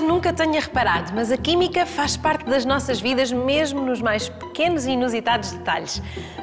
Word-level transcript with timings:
nunca 0.00 0.32
tenha 0.32 0.60
reparado, 0.60 1.12
mas 1.14 1.30
a 1.30 1.36
química 1.36 1.86
faz 1.86 2.16
parte 2.16 2.44
das 2.44 2.64
nossas 2.64 3.00
vidas, 3.00 3.32
mesmo 3.32 3.80
nos 3.82 4.00
mais 4.00 4.28
pequenos 4.28 4.86
e 4.86 4.92
inusitados 4.92 5.52
detalhes. 5.52 6.02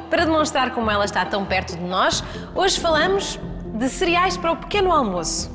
Para 0.10 0.26
demonstrar 0.26 0.72
como 0.72 0.92
ela 0.92 1.06
está 1.06 1.26
tão 1.26 1.46
perto 1.46 1.78
de 1.78 1.84
nós, 1.84 2.24
hoje 2.54 2.80
falamos 2.80 3.40
de 3.74 3.90
cereais 3.90 4.38
para 4.38 4.52
o 4.52 4.58
pequeno 4.58 4.92
almoço. 4.92 5.52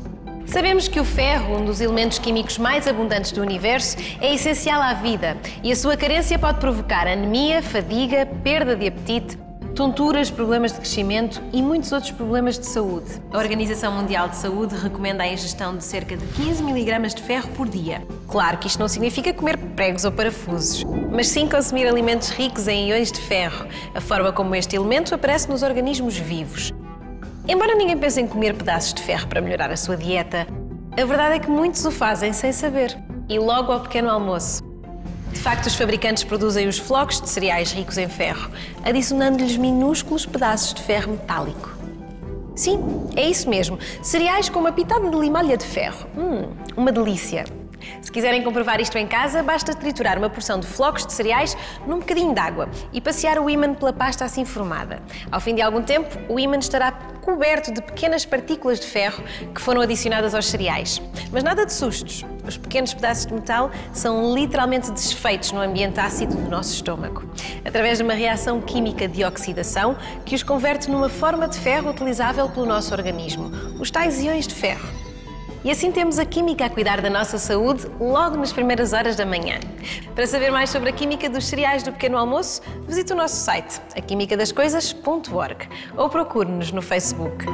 Sabemos 0.46 0.86
que 0.86 1.00
o 1.00 1.04
ferro, 1.04 1.58
um 1.58 1.64
dos 1.64 1.80
elementos 1.80 2.18
químicos 2.18 2.56
mais 2.56 2.86
abundantes 2.86 3.32
do 3.32 3.42
universo, 3.42 3.96
é 4.20 4.32
essencial 4.32 4.80
à 4.80 4.94
vida 4.94 5.36
e 5.62 5.72
a 5.72 5.76
sua 5.76 5.96
carência 5.96 6.38
pode 6.38 6.60
provocar 6.60 7.06
anemia, 7.06 7.60
fadiga, 7.62 8.24
perda 8.44 8.76
de 8.76 8.86
apetite, 8.86 9.36
tonturas, 9.76 10.30
problemas 10.30 10.72
de 10.72 10.78
crescimento 10.78 11.40
e 11.52 11.60
muitos 11.60 11.92
outros 11.92 12.10
problemas 12.10 12.58
de 12.58 12.64
saúde. 12.64 13.20
A 13.30 13.36
Organização 13.36 13.92
Mundial 13.92 14.26
de 14.26 14.36
Saúde 14.36 14.74
recomenda 14.74 15.22
a 15.22 15.28
ingestão 15.28 15.76
de 15.76 15.84
cerca 15.84 16.16
de 16.16 16.24
15 16.28 16.62
mg 16.62 17.14
de 17.14 17.22
ferro 17.22 17.50
por 17.50 17.68
dia. 17.68 18.02
Claro 18.26 18.56
que 18.56 18.68
isto 18.68 18.80
não 18.80 18.88
significa 18.88 19.34
comer 19.34 19.58
pregos 19.58 20.06
ou 20.06 20.10
parafusos, 20.10 20.82
mas 21.12 21.28
sim 21.28 21.46
consumir 21.46 21.86
alimentos 21.86 22.30
ricos 22.30 22.66
em 22.66 22.88
íons 22.88 23.12
de 23.12 23.20
ferro, 23.20 23.66
a 23.94 24.00
forma 24.00 24.32
como 24.32 24.54
este 24.54 24.74
elemento 24.76 25.14
aparece 25.14 25.48
nos 25.50 25.62
organismos 25.62 26.16
vivos. 26.16 26.72
Embora 27.46 27.74
ninguém 27.74 27.98
pense 27.98 28.18
em 28.18 28.26
comer 28.26 28.54
pedaços 28.54 28.94
de 28.94 29.02
ferro 29.02 29.28
para 29.28 29.42
melhorar 29.42 29.70
a 29.70 29.76
sua 29.76 29.96
dieta, 29.96 30.46
a 30.98 31.04
verdade 31.04 31.34
é 31.36 31.38
que 31.38 31.50
muitos 31.50 31.84
o 31.84 31.90
fazem 31.90 32.32
sem 32.32 32.50
saber. 32.50 32.96
E 33.28 33.38
logo 33.38 33.70
ao 33.70 33.80
pequeno 33.80 34.08
almoço. 34.08 34.64
De 35.32 35.38
facto, 35.40 35.66
os 35.66 35.74
fabricantes 35.74 36.24
produzem 36.24 36.66
os 36.66 36.78
flocos 36.78 37.20
de 37.20 37.28
cereais 37.28 37.72
ricos 37.72 37.98
em 37.98 38.08
ferro, 38.08 38.50
adicionando-lhes 38.84 39.56
minúsculos 39.56 40.26
pedaços 40.26 40.74
de 40.74 40.82
ferro 40.82 41.12
metálico. 41.12 41.76
Sim, 42.54 42.80
é 43.14 43.28
isso 43.28 43.48
mesmo. 43.48 43.78
Cereais 44.02 44.48
com 44.48 44.58
uma 44.58 44.72
pitada 44.72 45.10
de 45.10 45.16
limalha 45.16 45.56
de 45.56 45.64
ferro. 45.64 46.08
Hum, 46.16 46.52
uma 46.76 46.90
delícia. 46.90 47.44
Se 48.00 48.10
quiserem 48.10 48.42
comprovar 48.42 48.80
isto 48.80 48.96
em 48.96 49.06
casa, 49.06 49.42
basta 49.42 49.74
triturar 49.74 50.18
uma 50.18 50.30
porção 50.30 50.58
de 50.58 50.66
flocos 50.66 51.06
de 51.06 51.12
cereais 51.12 51.56
num 51.86 51.98
bocadinho 51.98 52.32
de 52.32 52.40
água 52.40 52.68
e 52.92 53.00
passear 53.00 53.38
o 53.38 53.48
ímã 53.48 53.74
pela 53.74 53.92
pasta 53.92 54.24
assim 54.24 54.44
formada. 54.44 55.02
Ao 55.30 55.40
fim 55.40 55.54
de 55.54 55.62
algum 55.62 55.82
tempo, 55.82 56.18
o 56.28 56.40
ímã 56.40 56.56
estará 56.56 56.92
coberto 57.26 57.72
de 57.72 57.82
pequenas 57.82 58.24
partículas 58.24 58.78
de 58.78 58.86
ferro 58.86 59.24
que 59.52 59.60
foram 59.60 59.80
adicionadas 59.80 60.32
aos 60.32 60.46
cereais. 60.46 61.02
Mas 61.32 61.42
nada 61.42 61.66
de 61.66 61.72
sustos. 61.72 62.24
Os 62.46 62.56
pequenos 62.56 62.94
pedaços 62.94 63.26
de 63.26 63.34
metal 63.34 63.68
são 63.92 64.32
literalmente 64.32 64.92
desfeitos 64.92 65.50
no 65.50 65.60
ambiente 65.60 65.98
ácido 65.98 66.36
do 66.36 66.48
nosso 66.48 66.72
estômago, 66.72 67.28
através 67.64 67.98
de 67.98 68.04
uma 68.04 68.14
reação 68.14 68.60
química 68.60 69.08
de 69.08 69.24
oxidação 69.24 69.96
que 70.24 70.36
os 70.36 70.44
converte 70.44 70.88
numa 70.88 71.08
forma 71.08 71.48
de 71.48 71.58
ferro 71.58 71.90
utilizável 71.90 72.48
pelo 72.48 72.64
nosso 72.64 72.94
organismo, 72.94 73.50
os 73.80 73.90
tais 73.90 74.22
íons 74.22 74.46
de 74.46 74.54
ferro. 74.54 75.05
E 75.66 75.70
assim 75.72 75.90
temos 75.90 76.16
a 76.20 76.24
química 76.24 76.64
a 76.64 76.70
cuidar 76.70 77.00
da 77.00 77.10
nossa 77.10 77.38
saúde 77.38 77.88
logo 77.98 78.36
nas 78.36 78.52
primeiras 78.52 78.92
horas 78.92 79.16
da 79.16 79.26
manhã. 79.26 79.58
Para 80.14 80.24
saber 80.24 80.52
mais 80.52 80.70
sobre 80.70 80.90
a 80.90 80.92
química 80.92 81.28
dos 81.28 81.44
cereais 81.44 81.82
do 81.82 81.90
pequeno 81.90 82.16
almoço, 82.16 82.62
visite 82.86 83.12
o 83.12 83.16
nosso 83.16 83.34
site, 83.34 83.80
aquimicadascoisas.org 83.96 85.68
ou 85.96 86.08
procure-nos 86.08 86.70
no 86.70 86.80
Facebook. 86.80 87.46